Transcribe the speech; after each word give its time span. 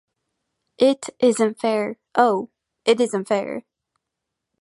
It 0.79 1.11
isn't 1.19 1.59
fair, 1.59 1.99
oh, 2.15 2.49
it 2.85 2.99
isn't 2.99 3.27
fair! 3.27 3.65